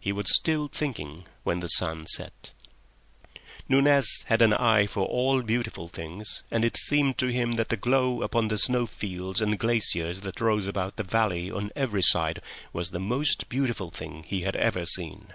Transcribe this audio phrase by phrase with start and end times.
[0.00, 2.52] He was still thinking when the sun set.
[3.68, 7.76] Nunez had an eye for all beautiful things, and it seemed to him that the
[7.76, 12.40] glow upon the snow fields and glaciers that rose about the valley on every side
[12.72, 15.34] was the most beautiful thing he had ever seen.